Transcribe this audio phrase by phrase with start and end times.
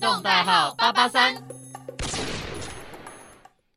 [0.00, 1.34] 动代号八八三。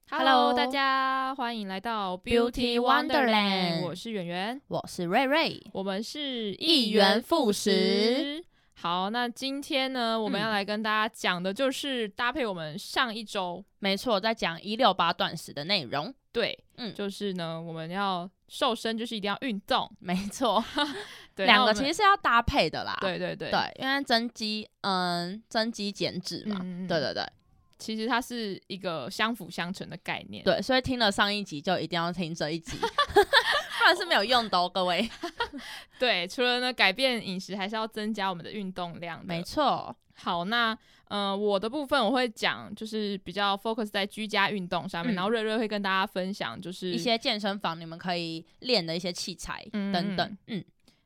[0.10, 8.42] Hello，大家欢迎来到 Beauty Wonderland 我是圆圆，我是瑞瑞，我们是一元复始。
[8.76, 16.14] 好，那今天呢，我们要来跟大家讲的就是搭配我们上一周，没错，在讲一六八断食的内容。
[16.32, 16.94] 对，嗯。
[16.94, 20.64] 就是呢，我们要瘦身，就是一定要运动，没错，
[21.36, 22.98] 对，两个其实是要搭配的啦。
[23.02, 26.58] 对对对对，因为增肌，嗯，增肌减脂嘛。
[26.62, 27.24] 嗯嗯嗯对对对
[27.80, 30.42] 其实它是一个相辅相成的概念。
[30.46, 35.10] 对，所以听了上一集就一定要听这一集， 不然是没有用的哦，各位。
[36.00, 39.22] 对，除了呢改变饮食，还是要增加我们的运动量。
[39.26, 40.78] 没错，好，那
[41.10, 50.38] 呃，我的部分我会讲，就是比较 focus 在居家运动上面，嗯然后瑞瑞会跟大家分享，就是一些健身房你们可以练的一些器材嗯等等。
[50.48, 50.64] 嗯，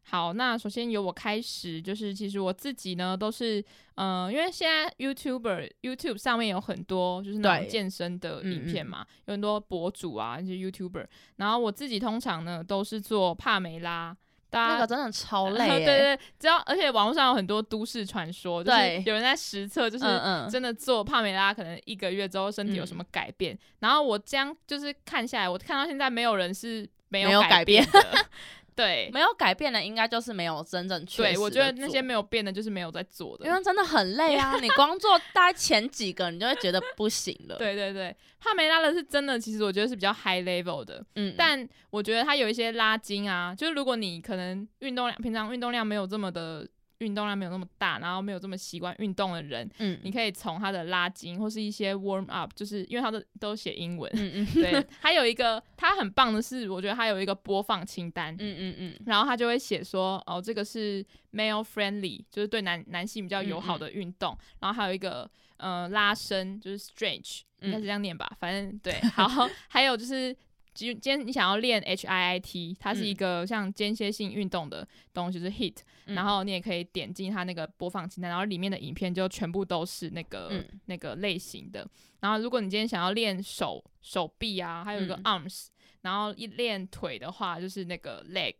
[0.10, 0.34] 好。
[0.34, 3.64] 那首先由我开始，就是其实我自己呢都是，
[3.96, 14.16] 呃，因为现在 YouTuber YouTube 上面有很多就是那种健身的影片嗯嘛，有很多博主啊，一些 YouTuber，然后我自己通常呢都是做帕梅拉。
[14.50, 15.86] 大家那个真的超 累对。
[15.86, 23.60] 对，只要而且网络上有很多都市传说，就是有人在实测，就是嗯嗯，真的做帕梅拉，可能一个月之后身体有什么改变。
[23.80, 28.26] 然后我这样就是看下来，我看到现在没有人是没没有改改变的。
[28.78, 29.10] 对。
[29.12, 33.46] 没有改变的应该就是没有真正确对，我觉得那些没有变的，就是没有在做的。
[33.46, 37.56] 因为真的很累啊，你光做大概前几个，你就会觉得不行了。
[37.60, 46.68] 对对对，帕梅拉的是真的，其实我觉得是比较 high level 的，嗯，但我觉得它有一些拉筋啊，就是如果你可能运动量平常运动量没有这么的
[47.00, 50.00] 运动量没有那么大，然后没有这么习惯运动的人，嗯。
[50.04, 54.46] 你可以从他的拉筋或是一些 warm up，就是因为他的都写英文，嗯嗯。
[54.56, 70.36] 对，还有一个他很棒的是，我觉得他有一个播放清单，嗯嗯嗯，然后他就会写说，哦，这个是 male friendly，就是对男男性比较友嗯好的运动，然后还有一个呃拉伸，就是 stretch，应该是这样念吧，反正对， 好，还有就是。
[70.78, 81.86] 今今天你想要练 HIIT，它是一个像间歇性运动的东西，就是 HIT，、嗯然后你也可以点进它那个播放清单，然后里面的影片就全部都是那个、嗯那个类型的。
[82.20, 85.68] 然后如果你今天想要练手手臂啊，还有一个嗯 arms，、
[86.02, 88.54] 然后一练腿的话就是那个 leg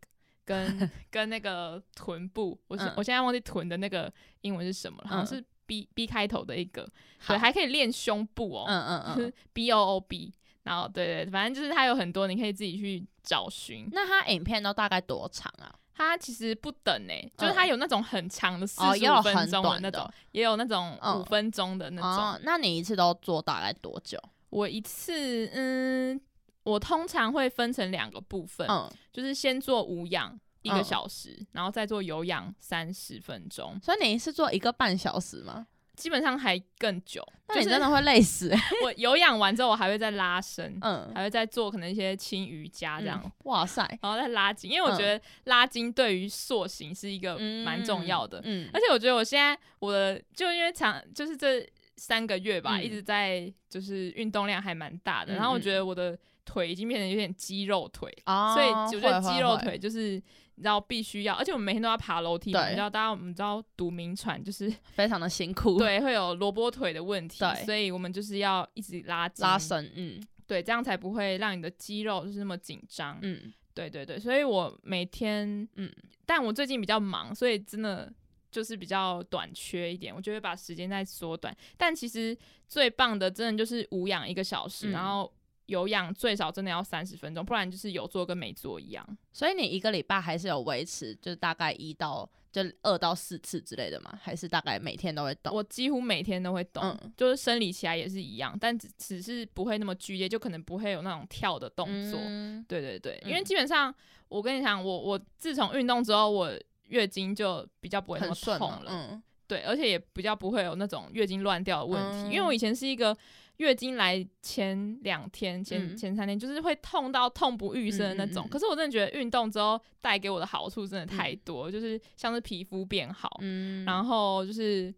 [0.44, 6.82] 跟 跟那个臀部，我是、嗯我现在忘记臀的那个英文是什么了，好像嗯是 B B 开头的一个，
[7.18, 9.32] 好对，还可以练胸部哦，嗯嗯就是嗯。
[9.52, 10.34] B O O B。
[10.68, 13.88] 然后对对，反正就是它有很多，你可以自己去找寻。
[13.90, 15.74] 那它影片都大概多长啊？
[15.94, 22.10] 它其实不等诶、就是嗯它有那种很长的四哦，十五分钟的那种，也有那种嗯五分钟的那种。
[22.10, 24.16] 哦，那你一次都做大概多久？
[24.50, 26.20] 我一次，嗯，
[26.64, 35.66] 我通常会分成两个部分，嗯，就是先做无氧一个嗯小时，然后再做有氧三十分钟，所以你一次做一个半小时吗？
[35.98, 37.26] 基本上还更久。
[37.48, 38.58] 那你真的会累死欸。
[38.84, 43.20] 我有氧完之后，我还会再拉伸，嗯，还会再做可能一些轻瑜伽这样。
[43.24, 48.40] 嗯哇塞，然后再拉筋，因为我觉得拉筋对于塑形是一个嗯蛮重要的。
[48.44, 51.66] 嗯而且我觉得我现在我的就因为长就是这
[51.96, 56.16] 三个月吧，嗯一直在就是运动量还蛮大的，嗯然后我觉得我的
[56.48, 60.12] 腿已经变成有点肌肉腿，哦，所以我觉得肌肉，腿就是
[60.54, 73.18] 你知道必须要，而且我们每天都要爬楼梯你知道大家我们知道读名传就是 非常的辛苦，，对会有萝卜腿的问题，对所以我们就是要一直拉拉，伸，嗯对，这样才不会让你的肌肉就是那么紧张。
[73.20, 75.92] 嗯对对对，所以我每天，嗯嗯，
[76.26, 78.12] 但我最近比较忙，所以真的
[78.50, 81.56] 就是比较短缺一点，我就会把时间再缩短。
[81.76, 85.32] 但其实最棒的，真的就是无氧一个小时，嗯然后
[85.68, 89.18] 有氧最少真的要三十分钟，不然就是有做跟没做一样。
[89.32, 94.18] 所以你一个礼拜还是有维持，就是大概一到就二到四次之类的嘛？
[94.22, 95.54] 还是大概每天都会动？
[95.54, 102.18] 我几乎每天都会动，嗯就是生理起来也是一样，但只只是不会那么剧烈，就可能不会有那种跳的动作。
[102.22, 103.94] 嗯对对对，因为嗯基本上
[104.28, 106.50] 我跟你讲，我我自从运动之后，我
[106.84, 108.84] 月经就比较不会那么痛了。
[108.88, 113.16] 嗯对，而且也比较不会有那种月经乱掉的问题，嗯因为我以前是一个
[113.58, 118.44] 月经来前两天、前、嗯前三天就是会痛到痛不欲生的那种。
[118.44, 124.92] 嗯嗯嗯可是我真的觉得运动之后带给我的好处真的太多，就是像是皮肤变好，嗯然后就是。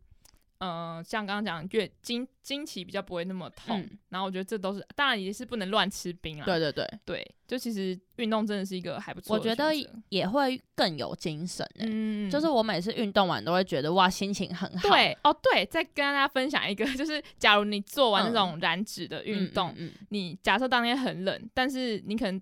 [0.60, 6.44] 呃，像刚刚讲月经经期比较不会那么痛，嗯然后我觉得这都是当然也是不能乱吃冰啊。
[6.44, 9.72] 对对对，对，就其实运动真的是一个还不错我觉得
[10.10, 11.86] 也会更有精神、欸。
[11.88, 14.88] 嗯，就是我每次运动完都会觉得哇，心情很好。
[14.88, 22.38] 对哦，对，再跟大家分享一个， 就是假如你做完那嗯种燃脂的运嗯，动，嗯你假设当天很冷，但是你可能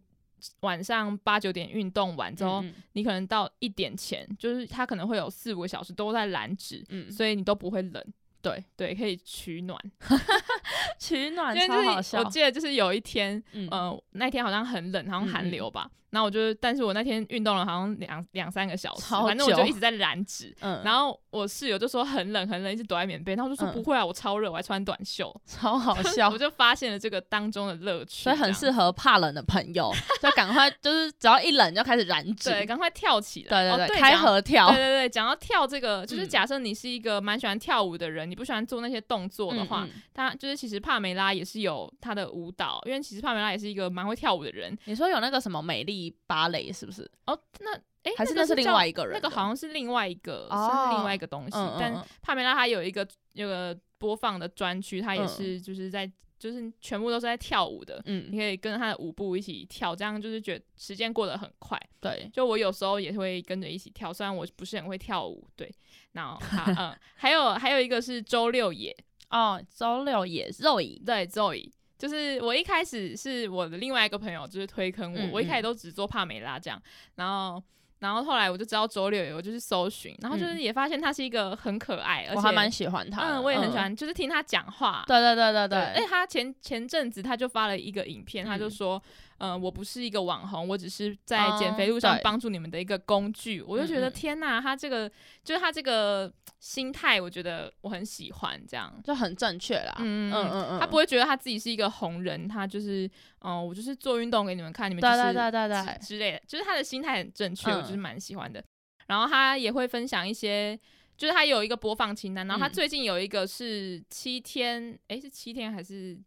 [0.61, 8.05] 晚上八九点运动完之后，嗯你可能到一点前，就是它可能会有四五个小时都在燃脂，嗯，嗯所以你都不会冷。
[8.41, 9.77] 对对，可以取暖。
[10.99, 12.25] 取暖超好笑我。
[12.31, 15.91] 记得就是有一天，嗯呃，那天好像很冷，好像寒流吧。
[16.11, 20.55] 然后我就，但是我那天运动了好像两两三个小时，超反正我就一直在燃脂。
[20.61, 23.35] 嗯，然后我室友就说很冷很冷，一直躲在棉被。
[23.35, 25.35] 然后我就说嗯不会啊，我超热，我还穿短袖。
[25.47, 26.39] 超好 笑我。
[26.39, 33.49] 就发现了这个当中的乐趣，所以很适合怕冷的朋友，就赶快就是只要一冷就开始燃脂，对，赶快跳起来。
[33.49, 44.77] 对对开哦讲合跳对，对对，讲到跳这个，就是嗯假设你是一个蛮喜欢跳舞的人，你不喜欢做那些动作的话，他就是其实帕梅拉也是有她的舞蹈，因为其实帕梅拉也是一个蛮会跳舞的人。
[44.85, 47.09] 你说有那个什么美丽芭蕾是不是？
[47.27, 47.75] 哦，那
[48.05, 49.13] 诶，还是那是另外一个人？
[49.15, 51.57] 那个好像是另外一个，哦是另外一个东西。
[51.79, 58.01] 但帕梅拉她有一个有个播放的专区，她也嗯是就是在就是全部都是在跳舞的。
[58.07, 61.79] 嗯你嗯，可以跟着她的舞步一起跳，这样就是觉得时间过得很快。
[62.01, 65.47] 对，就我有时候也会跟着一起跳，虽然我不是很会跳舞。
[65.57, 65.69] 对，
[66.13, 68.97] 然后好 嗯，还有还有一个是周六野，
[69.31, 75.65] 哦，周六也肉椅，对 Zoe，就是我一开始是我的另外一个朋友就是推坑我，嗯我一开始嗯。
[75.65, 76.81] 都只做帕梅拉这样，
[77.17, 77.61] 然后
[77.99, 85.03] 然后后来我就知道周六有，我就去搜寻，然后就是也发现他是一个很可爱，而且嗯我还蛮喜欢他，嗯，我也很喜欢，就是听他讲话。
[85.09, 88.71] 对对对对对，哎，对，他前前阵子他就发了一个影片，他就嗯。
[88.71, 89.03] 说，
[89.39, 93.63] 嗯、我不是一个网红，我只是在减肥哦路上帮助你们的一个工具。
[93.63, 95.09] 我就觉得天呐，他这个
[95.45, 98.93] 就是他这个心态，我觉得我很喜欢这样。
[99.05, 99.95] 就很正确啦。
[99.99, 103.09] 嗯嗯嗯嗯，他不会觉得他自己是一个红人，他就是，
[103.41, 108.63] 嗯、我就是做运动给你们看，你们就对是对对对对之之类的，就是他的心态很正确，嗯我就是蛮喜欢的。
[109.07, 110.79] 然后他也会分享一些，
[111.17, 116.19] 就是他有一个播放清单，然后他嗯最近有一个是七天，诶，是七天还是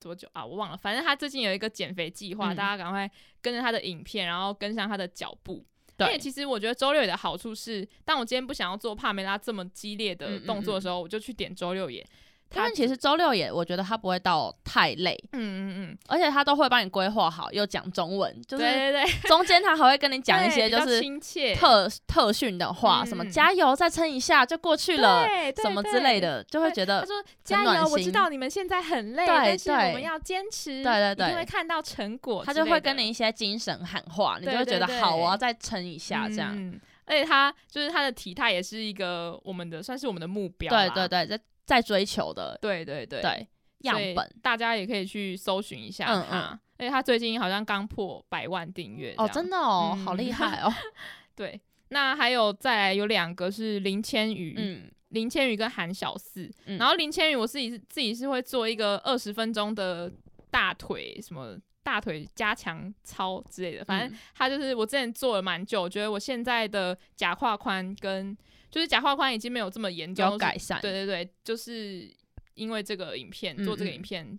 [0.00, 0.44] 多久啊？
[0.44, 3.08] 我忘了，反正他最近有一个减肥计划，嗯大家赶快
[3.40, 5.64] 跟着他的影片，然后跟上他的脚步。
[5.98, 12.04] 而且对，其实我觉得周六野的好处是，当我今天不想要做帕梅拉这么激烈的动作的时候，我就去点周六野。
[12.50, 25.24] 他们其实周六也，我觉得他不会到太累，嗯嗯嗯，而且他都会帮你规划好，又讲中文，就是对对对， 中间他还会跟你讲一些就是亲切特特训的话，嗯什么加油，再撑一下就过去了，
[25.62, 27.14] 什么之类的，就会觉得他说
[27.44, 36.52] ：“加油，我知道你们现在很累，对但是我们要坚持，对对对一定会看到成果。”他就会跟你一些精神喊话，你就会觉得好，我要再撑一下这样。
[36.56, 40.70] 嗯，而且他就是他的体态也是一个我们的，算是我们的目标。
[40.70, 43.46] 对对，对，在在追求的对对对对
[43.82, 46.58] 样本大家也可以去搜寻一下嗯嗯。
[46.78, 50.74] 而且他最近好像刚破百万订阅哦，真的的哦，嗯好厉害 哦。
[51.36, 51.60] 对。
[51.90, 60.10] 那还有再来有两个是林千羽，嗯林千羽跟韩小四，嗯然后林千羽我自己自己是会做一个二十分钟的
[60.50, 68.36] 大腿什么大腿加强操之类的，反正嗯他就是我之前做了蛮久，我觉得我现在的假胯宽跟
[68.70, 70.80] 就是假胯宽已经没有这么严重，改善。
[70.80, 72.08] 对对对，就是
[72.54, 74.38] 因为这个影片、嗯做这个嗯影片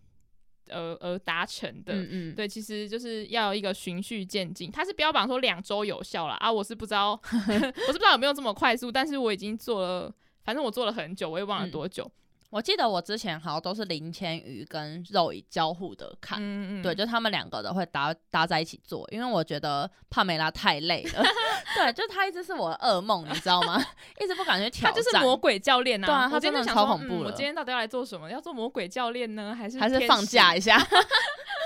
[0.70, 1.94] 而而达成的。
[1.94, 4.72] 嗯嗯，对，其实就是要有一个循序渐进。
[4.72, 10.14] 它是标榜说两周有效了啊，我是不知道， 我是不知道有没有这么快速，但是我已经做了，
[10.44, 12.10] 反正我做了很久，我也忘了嗯多久。
[12.52, 16.38] 我记得我之前好像都是林千羽跟肉以交互的看。
[16.40, 21.24] 嗯嗯，对，就他们两个的会搭搭在一起做，因为我觉得帕梅拉太累了。
[21.74, 23.82] 对，就他一直是我的噩梦，你知道吗？
[24.20, 25.04] 一直不敢去挑他战。
[25.04, 28.30] 就是魔鬼教练啊、对啊我他真的超恐怖了今天到底要来做什么？
[28.30, 30.78] 要做魔鬼教练呢，还是还是放假一下。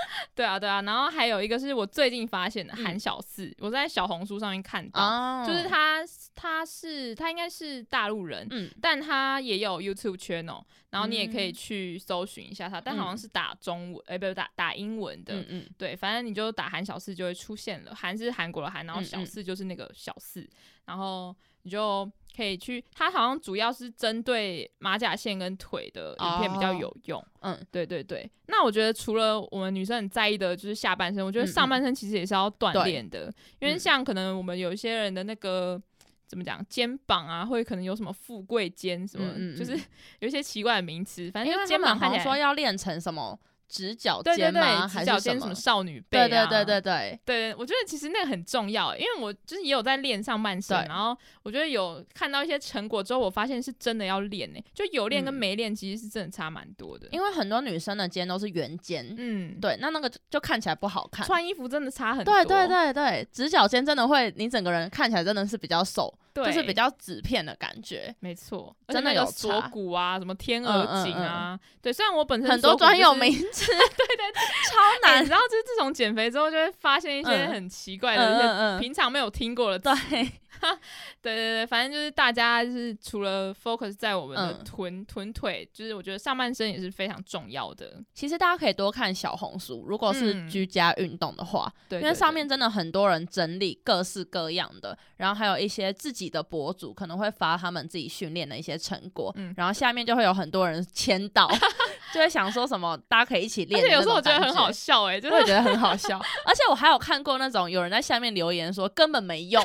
[0.34, 0.82] 对啊，对啊。
[0.82, 2.84] 然后还有一个是我最近发现的嗯。
[2.84, 5.44] 韩小四，我在小红书上面看到，哦。
[5.46, 6.02] 就是，他，
[6.34, 8.70] 他是他应该是大陆人，嗯。
[8.80, 11.52] 但他也有 YouTube channel，然后你也可以嗯。
[11.52, 13.18] 去搜寻一下他，但好像嗯。
[13.18, 15.34] 是打中文，哎、不是打打英文的。
[15.34, 15.70] 嗯嗯。
[15.78, 20.48] 对，反正你就打韩小四就会出现了，韩是韩国的韩，然后小四就是那个小四，
[20.84, 27.24] 然后你就可以去，它好像主要是针对马甲线跟腿的影片比较哦有用。
[27.40, 35.80] 嗯，对对对，那我觉得除了我们女生很在意的就是下半身，我觉得上半身其实也是要锻炼的，因为嗯像可能我们有一些人的那个。
[36.28, 36.60] 怎么讲？
[36.68, 39.80] 肩膀啊，会可能有什么富贵肩什么，嗯嗯就是
[40.18, 41.30] 有一些奇怪的名词。
[41.30, 44.88] 反正就肩膀好像说要练成什么直角对对对，肩吗？
[44.88, 45.54] 直角肩什么？
[45.54, 57.08] 少女背、啊，对对对对对，对，我觉得其实那个很重要，因为我就是也有在练上半身，然后我觉得有看到一些成果之后，我发现是真的要练呢、就有练跟嗯没练其实是真的差蛮多的。
[57.10, 61.26] 因为很多女生的肩都是圆肩，嗯，对，那那个就就看起来不好看。
[61.26, 62.32] 穿衣服真的差很多。
[62.32, 66.12] 对对对对，直角肩真的会，你整个人看起来真的是比较瘦，
[66.44, 68.14] 对，就是比较纸片的感觉。
[68.20, 74.32] 没错，真的有锁骨啊，什么天嗯鹅嗯颈啊，对，虽然我本身很多专有名 词，对对对，
[74.70, 74.76] 超
[75.06, 75.32] 难哎你知。
[75.32, 80.08] 道，就是自从减肥之后，就会发现一些嗯很奇怪的、一些平常没有听过的词。
[80.10, 80.30] 对，
[81.22, 84.64] 对对对，反正就是大家就是除了 focus 在我们的嗯。
[84.64, 88.02] 臀、臀腿，就是我觉得上半身也是非常重要的。
[88.14, 90.48] 其实大家可以多看小红书，如果是嗯。
[90.48, 101.48] 居家运动的话，对，因为对对上面真的很多人整理各式各样的，然后还有一些自己的博主可能会发他们自己训练的一些成果，嗯然后下面就会有很多人签到，
[102.14, 109.62] 就会想说什么大家可以一起练而且有时候我觉得很好笑哎、就我觉得很好笑， 而且我还有看过那种有人在下面留言说根本没用，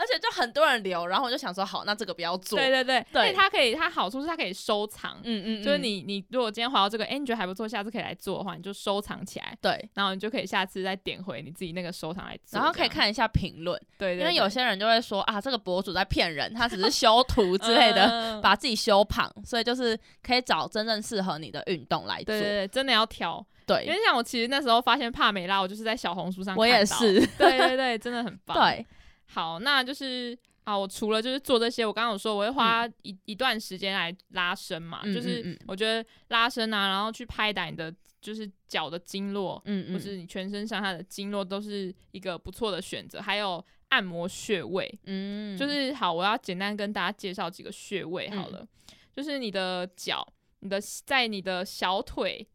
[0.00, 5.18] 而且就很多人留，然后我就想说好，那这个不要做，对对对，对而且它可以，它好处是它可以收藏。
[5.22, 12.58] 嗯嗯，嗯就是你，你如果今天滑到这个，哎、你觉得还不错，下次可以来做的话，你就收藏起来，对，然后你就可以下次再点回你自己那个收藏来做。
[12.58, 18.08] 然后可以，看一下评论，对对因为有些人就会说啊，这个博主在骗人，他只是修图之类的。
[18.10, 22.26] 嗯把自己修胖，所以就是可以找真正适合你的运动来做。
[22.26, 23.44] 对对对，真的要挑。
[23.66, 27.20] 对因为像我其实那时候发现帕梅拉，我就是在小红书上我也是。
[27.36, 28.56] 对对对，真的很棒。
[28.58, 28.86] 对，
[29.32, 43.22] 好，那就是啊，我除了就是做这些，我刚刚有说我会花一、一段时间来拉伸嘛，嗯就是嗯嗯我觉得拉伸啊，然后去拍打你的就是脚的经络，嗯嗯，或是你全身上下的经络，都是一个不错的选择。
[43.22, 48.66] 还有按摩穴位，嗯，就是好，我要简单跟大家介绍几个穴位好了，
[49.14, 50.26] 就是你的脚，
[50.58, 52.46] 你的在你的小腿，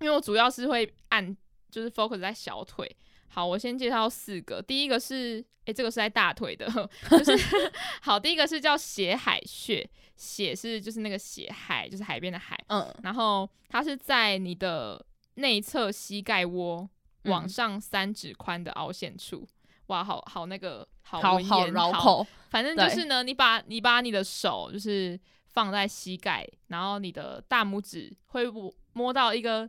[0.00, 1.36] 因为我主要是会按，
[1.70, 2.96] 就是 focus 在小腿。
[3.28, 6.66] 好，我先介绍四个，第一个是，诶、这个是在大腿的，
[7.10, 12.94] 就是好，第一个是叫血海穴，血是就是那个血海，就是海边的海，嗯。
[13.02, 15.04] 然后它是在你的
[15.34, 16.88] 内侧膝盖窝
[17.24, 17.48] 往嗯。
[17.48, 19.46] 上三指宽的凹陷处。
[19.86, 29.68] 哇，好好那个好好绕口，反正就是呢，你把你把你的手就是放在膝盖，然后你的大拇指会摸摸到一个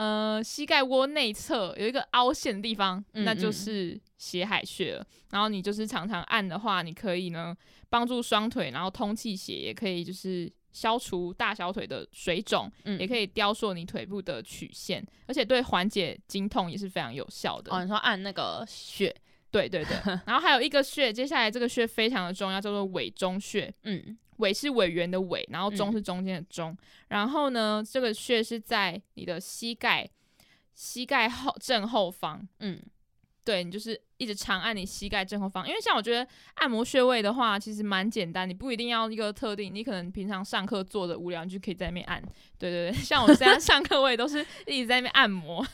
[0.00, 5.06] 呃膝盖窝内侧有一个凹陷的地方，嗯那就嗯是血海穴了。
[5.30, 7.54] 然后你就是常常按的话，你可以呢
[7.88, 10.50] 帮助双腿，然后通气血，也可以就是。
[10.72, 17.74] 消除大小腿的水肿，嗯也可以雕塑你腿部的曲线，而且对缓解经痛也是非常有效的。
[17.74, 19.12] 哦，你说按那个穴，
[19.50, 23.74] 对对对， 然后还有一个穴，接下来这个穴非常的重要，叫做委中穴。
[23.82, 26.76] 嗯委是委员的委，然后中嗯是中间的中。
[27.08, 30.08] 然后呢，这个穴是在你的膝盖
[30.74, 32.46] 膝盖后正后方。
[32.58, 32.82] 嗯
[33.50, 42.22] 对你就是一直长按你膝盖正后方，因为像我觉得按摩穴位的话，其实蛮简单，你不一定要一个特定，你可能平常上课坐着无聊，你就可以在那边按。
[42.56, 45.66] 对对对， 像我现在上课我也都是一直在那边按摩。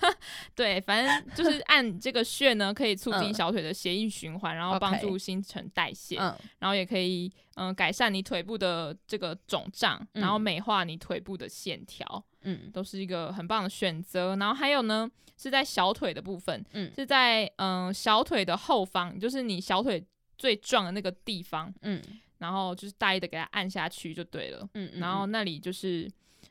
[0.54, 6.16] 对，反正就是按这个穴呢，可以促进嗯小腿的血液循环，然后帮助新陈代谢。
[6.18, 12.70] 嗯然后也可以嗯、改善你腿部的这个肿胀，然后嗯美化你腿部的线条，嗯。
[12.72, 14.34] 都是一个很棒的选择。
[14.36, 16.90] 然后还有呢，是在小腿的部分，嗯。
[16.94, 20.02] 是在嗯、小腿的后方，就是你小腿
[20.38, 22.02] 最壮的那个地方，嗯。
[22.38, 24.68] 然后就是大力的给它按下去就对了。
[24.74, 26.10] 嗯，然后那里就是。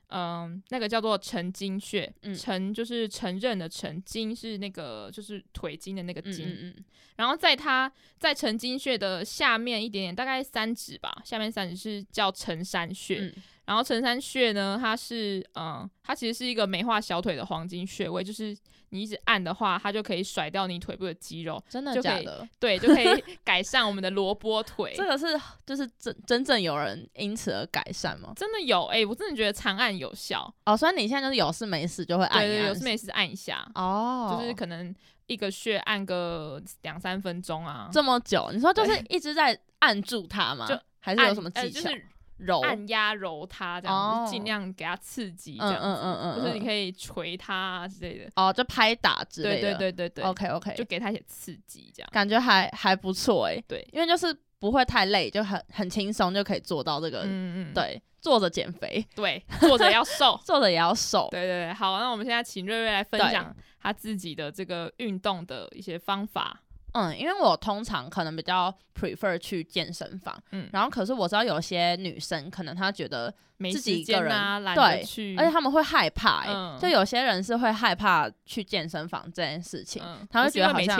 [0.09, 2.33] 嗯，那个叫做承经穴，嗯。
[2.35, 6.85] 承就是承认的承，经是那个就是腿筋的那个嗯经，嗯嗯。
[7.15, 13.33] 然后在它在承经穴的下面一点点，大概三指吧，下面三指是叫承山穴。
[13.65, 18.55] 嗯然后承山穴呢，它是嗯，它其实是一个美化小腿的黄金穴位，就是
[18.89, 22.47] 你一直按的话，它就可以甩掉你腿部的肌肉，真的假的？
[22.59, 24.93] 对，就可以 改善我们的萝卜腿。
[24.95, 25.25] 这个是
[25.65, 28.33] 就是真真正有人因此而改善吗？
[28.35, 30.53] 真的有哎、我真的觉得长按有效。
[30.65, 34.93] 哦，所以你现在就是有事没事就会按对有事没事按一下，哦，就是可能
[35.25, 40.67] 一个穴按个两三分钟啊，这么久，你说就是一直在按住它 吗？
[40.67, 41.65] 就还是有什么技巧？
[41.65, 42.05] 呃就是
[42.37, 48.29] 揉，按压揉它这样，哦就尽量给它刺激这嗯样子，嗯嗯嗯，或者你可以捶它啊之类的。
[48.35, 49.77] 哦，就拍打之对对类的。
[49.77, 52.09] 对对对 OK OK，就给它一些刺激这样。
[52.11, 53.61] 感觉还还不错哎。
[53.67, 57.21] 对因为就是不会太累，就很很轻松就可以做到这个。
[57.23, 60.39] 嗯嗯，对，坐着减肥，对，坐着要瘦。
[60.43, 61.27] 坐着也要瘦。
[61.31, 66.61] 对对对，好，那我们现在请瑞瑞来分享他自己的这个运动的一些方法。
[66.95, 70.69] 嗯，因为我通常可能比较 prefer 去健身房，嗯。
[70.71, 73.33] 然后可是我知道有些女生可能她觉得，
[73.71, 74.29] 自己一个人
[74.63, 76.79] 懒而且他们会害怕、欸，嗯。
[76.79, 80.97] 就有些人是会害怕去健身房这件事情，嗯，他会觉得好像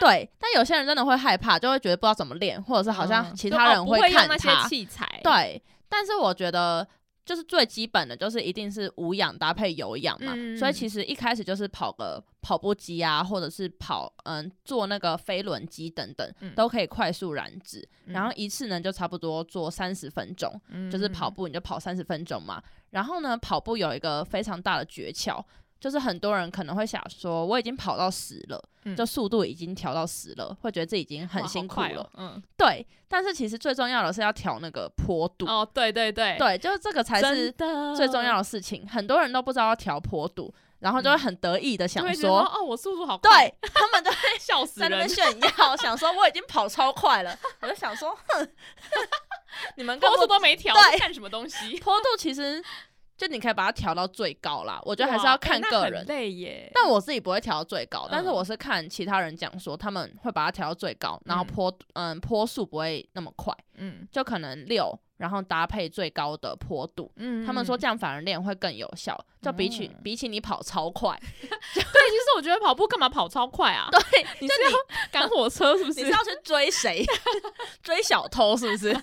[0.00, 5.20] 对，但有些人真的会害怕，就会觉得不知道怎么练，或者是好像嗯其他人看会看那些他，器材。
[5.22, 6.86] 对，但是我觉得
[7.26, 10.32] 就是最基本的，就是一定是无氧搭配有氧嘛。
[10.36, 17.86] 嗯所以其实一开始就是跑个跑步机啊，或者是跑嗯做那个飞轮机等等，嗯都可以快速燃脂。
[18.06, 20.48] 嗯然后一次呢就差不多做三十分钟，
[20.90, 22.62] 就是跑步你就跑三十分钟嘛。
[22.90, 25.44] 然后呢，跑步有一个非常大的诀窍。
[25.80, 32.02] 就是很多人可能会想说，我已经跑到十了，嗯就速度已经调到十了，会觉得自己已经很辛苦了。
[32.02, 35.46] 哦嗯，对，但是其实最重要的是要调那个坡度。
[35.46, 37.52] 哦，对对对，对，就是这个才是
[37.96, 38.88] 最重要的事情。
[38.88, 45.14] 很多人都不知道要调坡度，然后就会很得意的想说，哦，我速度好快，对他们都会 笑死在那边人。
[45.14, 47.38] 炫耀，想说我已经跑超快了。
[47.60, 48.48] 我就想说，哼，
[49.76, 51.78] 你们根坡度都没调，对是干什么东西？
[51.80, 52.62] 坡度其实
[53.16, 54.80] 就你可以把它调到最高啦。
[54.84, 56.04] 我觉得还是要看个人。
[56.06, 56.70] 累耶。
[56.74, 67.10] 但我自己不会调到最高，但是嗯我是看其他人讲说他们会把它调到最高，然后嗯坡嗯坡速不会那么快，嗯就可能六，然后搭配最高的坡度。
[67.16, 73.88] 嗯他们说这样反而练会更有效，就比起、嗯比起你跑超快 对，其实我觉得跑步干嘛跑超快啊？
[73.90, 74.70] 对，你是要
[75.10, 76.00] 赶火车是不是？
[76.00, 77.04] 你是要去追谁？
[77.82, 78.94] 追小偷是不是？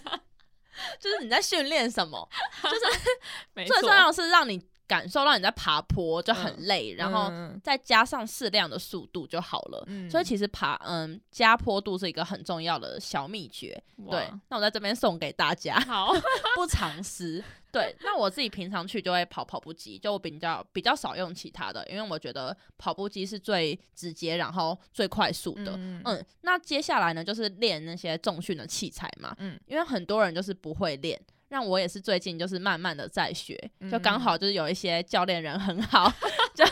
[1.00, 2.27] 就是你在训练什么？
[2.63, 2.82] 就是
[3.65, 9.83] 最重要的是让你感受到你在爬坡就很嗯累，然后嗯再加上适量的速度就好了。
[9.87, 13.81] 嗯所以其实爬嗯加坡度是一个很重要的小秘诀。
[14.09, 16.11] 对，那我在这边送给大家， 好，
[16.55, 17.43] 不藏私。
[17.71, 25.73] 对，那我自己平常去就会跑跑步机，就我比较比较少用其他的，因为我觉得跑步机是最直接，然后最快速的。
[25.77, 29.35] 嗯嗯，那接下来呢，就是练那些重训的器材嘛。
[29.39, 31.19] 嗯因为很多人就是不会练，
[31.53, 33.55] 让我也是最近就是慢慢的在学，
[33.91, 36.12] 就刚好就是有一些教练人很好，
[36.55, 36.65] 就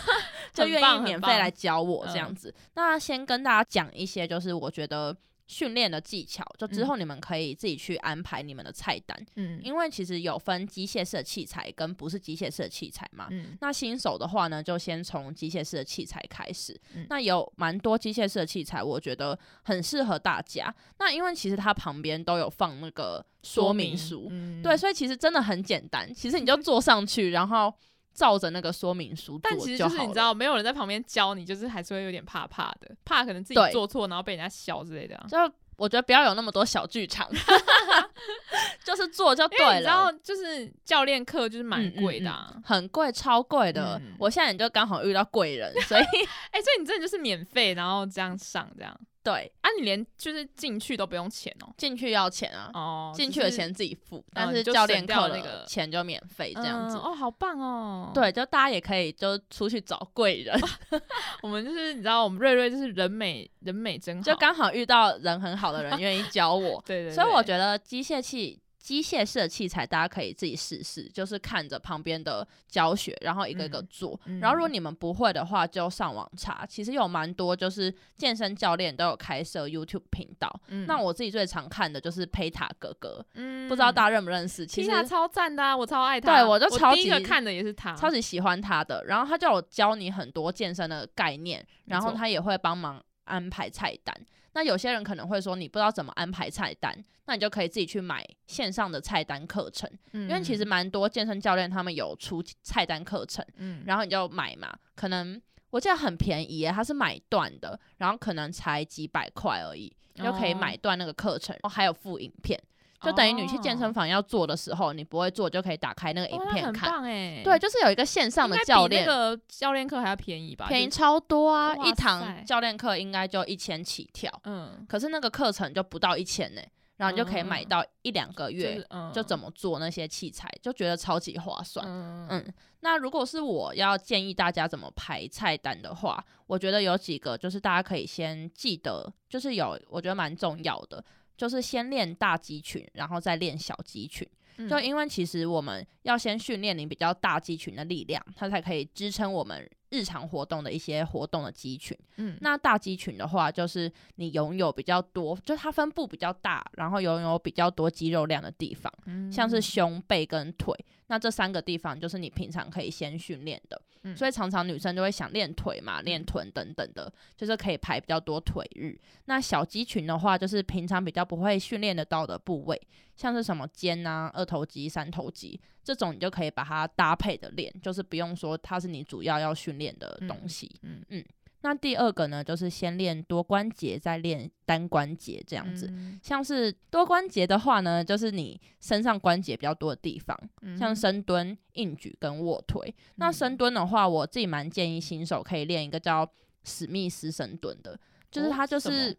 [0.51, 2.53] 就愿意免费来教我这样嗯子。
[2.73, 5.15] 那先跟大家讲一些，就是我觉得。
[5.51, 13.27] 训练的技巧，就之嗯后你们可以自己去安排你们的菜单，嗯因为其实有分机械式的器材跟不是机械式的器材嘛。
[13.31, 16.79] 嗯那新手的话呢，就先从机械式的器材开始。
[16.95, 20.73] 嗯那有蛮多机械式的器材，我觉得很适合大家。
[20.99, 26.09] 那因为其实它旁边都有放那个说明书，嗯对，所以其实真的很简单。
[26.13, 27.73] 其实你就坐上去，然后
[28.13, 35.25] 照着那个说明书做但其实就是你知道，没有人在旁边教你，就是还是会有点怕怕的，怕可能自己做错，然后被人家笑之类的啊。
[35.29, 35.37] 就
[35.77, 37.27] 我觉得不要有那么多小剧场，
[38.85, 43.99] 就是做就对你知道。，就是教练课就是蛮贵的、啊嗯很贵，超贵的。
[44.03, 46.03] 嗯我现在也就刚好遇到贵人，所以
[46.51, 49.69] 哎、所以你真的就是免费，然后这样上这样对啊？
[49.77, 52.69] 你连就是进去都不用钱哦、进去要钱啊。
[52.73, 56.97] 哦，进去的钱自己付，但是教练课那个的钱就免费这样子。
[56.97, 60.59] 嗯哦，好棒哦！，对，就大家也可以就出去找贵人，
[61.41, 68.59] 我们就是你知道，我们瑞瑞就是人美人美真好，就刚好遇到人很好的人愿意教我， 对对所以我得觉得机械器。
[68.81, 74.19] 机械式的器材，大家可以自己试试，就是看着旁边的教学，然后一个一个嗯做。
[74.25, 76.65] 嗯然后如果你们不会的话，就上网查。
[76.65, 80.51] 其实有蛮多就是健身教练都有开设 YouTube 频道。
[80.67, 84.65] 嗯那我自己最常看的就是佩塔哥哥，嗯不知道大家认不认识？
[84.65, 86.37] 其实他超赞的、啊，我超爱他。
[86.37, 89.05] 对我就超级第一个看的也是他，超级喜欢他的。
[89.05, 92.99] 然后他就有教你很多健身的概念，然后他也会帮忙
[93.31, 94.15] 安排菜单。
[94.53, 96.93] 那有些人可能会说你不知道怎么安排菜单，
[97.25, 112.61] 那你就可以自己去买线上的菜单课程，因因为其实蛮多健身教练他们有出菜单课程，嗯，然后你就买嘛，可能我记得很便宜耶，它是买断的，然后可能才几百块而已，你就可以哦买断那个课程，然后还有附影片。
[113.01, 117.01] 就等于你去健身房要做的时候，你不会做就可以打开那个影片看。
[117.01, 120.67] 对，就是有一个线上的教练，那个教练课还要便宜吧？
[120.67, 121.75] 便宜超多啊！
[121.83, 126.61] 一堂教练课应该就一千起跳，嗯，可是那个课程就不到一千呢，
[126.97, 131.85] 然后你就可以买嗯到一两个月就怎么做那些器材，就觉得超级划算。
[131.87, 141.03] 嗯嗯，那如果是我要建议大家怎么排菜单的话，我觉得有几个就是大家可以先记得，就是有我觉得蛮重要的，
[141.41, 144.27] 就是先练大肌群，然后再练小肌群。
[144.57, 151.97] 嗯就因为其实我们要先训练你比较大肌群的力量，它才可以支撑我们日常活动的一些活动的肌群。
[152.17, 160.75] 嗯那大肌群的话，就是你拥有比较多，就它分布比较大，然后拥有比较多肌肉量的地方，嗯像是胸、背跟腿。
[161.07, 163.81] 那这三个地方就是你平常可以先训练的。
[164.03, 168.99] 嗯所以常常女生就会想练腿嘛、练臀等等的，就是可以排比较多腿日。
[169.25, 172.81] 那小肌群的话，就是平常比较不会训练得到的部位，
[173.15, 180.69] 像是什么肩啊、二头肌、三头肌这种，你就可以把它搭配的练，就是不用说它是你主要要训练的东西。
[180.83, 181.25] 嗯嗯
[181.63, 185.87] 那第二个呢，就是先练多关节，再练单关节这样子。
[185.91, 190.37] 嗯像是多关节的话呢，就是你身上关节比较多的地方，
[190.77, 192.93] 像嗯深蹲、硬举跟卧推。
[193.15, 196.27] 那嗯深蹲的话，我自己蛮建议新手可以练一个叫
[196.63, 197.99] 史密斯深蹲的，
[198.31, 199.15] 就是哦它就是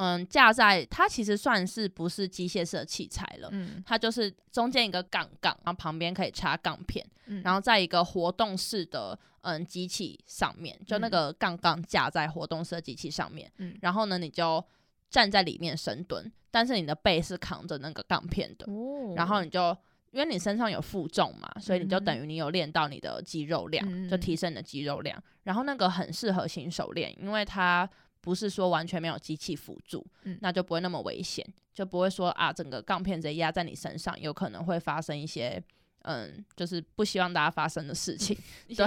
[0.00, 3.48] 嗯架在它其实算是不是机械式的器材了。
[3.52, 3.82] 嗯。
[3.86, 7.42] 它就是中间一个杠杠，然后旁边可以插杠片，嗯。
[7.44, 11.10] 然后在一个活动式的嗯机器上面，就那嗯。
[11.10, 13.76] 个杠杠架在活动式的机器上面，嗯。
[13.82, 14.64] 然后呢你就
[15.10, 19.12] 站在里面深蹲，但是你的背是扛着那个杠片的，哦。
[19.14, 19.76] 然后你就
[20.12, 25.22] 因为你身上有负重嘛，所以你就嗯等于你有练到你的肌肉量，嗯就提升你的肌肉量。
[25.42, 27.88] 然后那个很适合新手练，因为它
[28.20, 35.62] 不是说完全没有机器辅助，嗯那就不会那么危险，就不会说啊整个杠片直接压在你身上，有可能会发生一些。
[36.02, 38.36] 嗯，就是不希望大家发生的事情，
[38.68, 38.86] 对，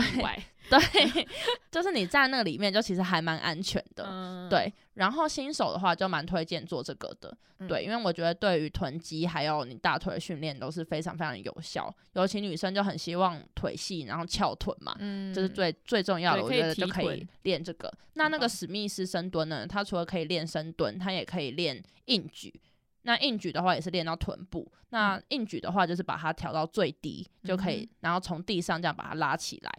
[0.69, 1.27] 对，
[1.69, 4.71] 就是你在那个里面，就其实还蛮安全的，嗯，对。
[4.95, 17.91] 然后新手的话，就蛮推荐做这个的，嗯对，因为我觉得对于臀肌还有你大腿的训练都是非常非常有效，尤其女生就很希望腿细，然后翘臀嘛，嗯，这是最最重要的，我觉得就可以练这个。
[18.13, 22.53] 那那个史密斯深蹲呢，它除了可以练深蹲，它也可以练硬举。
[23.03, 29.71] 那硬举的话也是练到臀部，那嗯硬举的话就是把它调到最低就可以，嗯然后从地上这样把它拉起来。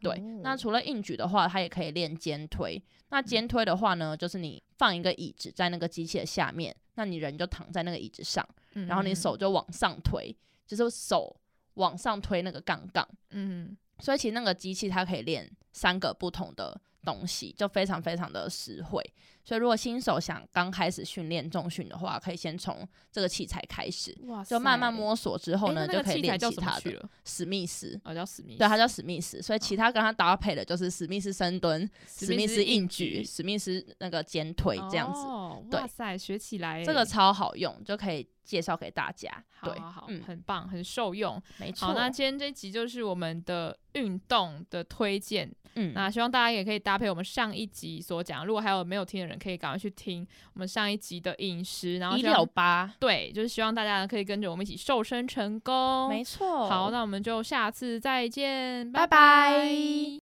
[0.00, 2.80] 对，哦那除了硬举的话，它也可以练肩推。
[3.08, 10.36] 那肩推的话呢，就是你放一个椅子在那个机器的下面，那你人就躺在那个椅子上，嗯然后你手就往上推，
[10.66, 11.34] 就是手
[11.74, 13.08] 往上推那个杠杠。
[13.30, 19.02] 嗯，所以其实那个机器它可以练三个不同的东西，就非常非常的实惠。
[19.46, 26.90] 所以如果新手想刚开始训练重训的话，可以先从这个器材开始，哇就慢慢摸索之后呢，就可以练其他的。
[26.90, 27.08] 了？
[27.24, 29.40] 史密斯，哦，叫史密斯，对，他叫史密斯。
[29.40, 35.20] 所以其他跟他搭配的就是史密斯深蹲、史密斯硬举、史密斯那个肩推这样子。
[35.20, 39.30] 哦，对哇塞，学起来这个超好用，就可以介绍给大家。
[39.62, 41.40] 对，好好好，嗯，很棒，很受用。
[41.58, 41.86] 没错。
[41.86, 45.48] 好，那今天这集就是我们的运动的推荐。
[45.78, 56.08] 嗯，那希望大家也可以搭配我们上一集所讲，如果还有没有听的人，可以赶快去听我们上一集的饮食，然后一六八，对，就是希望大家可以跟着我们一起瘦身成功。
[56.08, 56.68] 没错。
[56.68, 60.06] 好，那我们就下次再见，拜拜拜